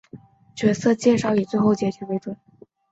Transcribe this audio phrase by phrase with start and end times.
[0.55, 2.35] 角色介绍以最后结局为准。